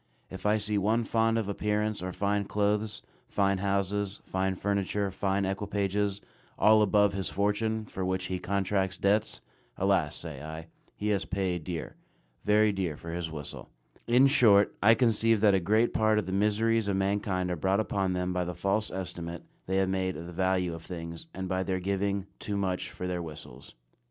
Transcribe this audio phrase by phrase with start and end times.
[0.31, 5.45] If I see one fond of appearance or fine clothes, fine houses, fine furniture, fine
[5.45, 6.21] equipages,
[6.57, 9.41] all above his fortune, for which he contracts debts,
[9.77, 11.97] "Alas," say I, "he has paid dear,
[12.43, 13.69] very dear for his whistle."
[14.07, 17.79] In short, I conceive that a great part of the miseries of mankind are brought
[17.79, 21.47] upon them by the false estimate they have made of the value of things, and
[21.47, 23.75] by their giving "too much for their whistles."